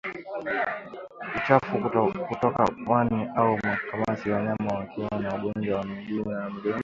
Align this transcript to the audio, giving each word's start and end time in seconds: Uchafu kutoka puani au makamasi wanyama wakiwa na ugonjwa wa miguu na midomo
Uchafu 1.37 1.77
kutoka 2.27 2.63
puani 2.85 3.27
au 3.35 3.55
makamasi 3.57 4.29
wanyama 4.29 4.77
wakiwa 4.77 5.19
na 5.19 5.35
ugonjwa 5.35 5.77
wa 5.79 5.85
miguu 5.85 6.29
na 6.31 6.49
midomo 6.49 6.79